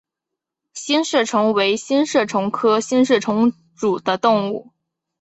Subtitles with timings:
[0.73, 4.71] 星射虫为星射虫科星射虫属的动物。